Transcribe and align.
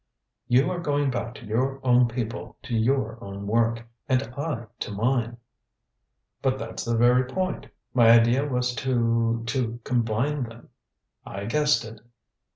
"You 0.47 0.71
are 0.71 0.79
going 0.79 1.11
back 1.11 1.35
to 1.35 1.45
your 1.45 1.79
own 1.85 2.07
people, 2.07 2.57
to 2.63 2.73
your 2.75 3.23
own 3.23 3.45
work. 3.45 3.87
And 4.09 4.23
I 4.35 4.65
to 4.79 4.91
mine." 4.91 5.37
"But 6.41 6.57
that's 6.57 6.83
the 6.85 6.97
very 6.97 7.25
point. 7.25 7.67
My 7.93 8.09
idea 8.09 8.43
was 8.47 8.73
to 8.77 9.43
to 9.45 9.79
combine 9.83 10.45
them." 10.45 10.69
"I 11.23 11.45
guessed 11.45 11.85
it." 11.85 12.01